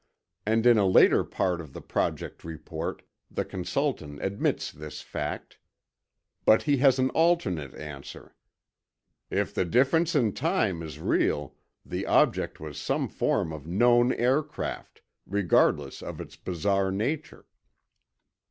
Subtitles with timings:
[0.47, 5.59] And in a later part of the Project report, the consultant admits this fact.
[6.43, 8.33] But he has an alternate answer:
[9.29, 11.53] "If the difference in time is real,
[11.85, 17.45] the object was some form of known aircraft, regardless of its bizarre nature."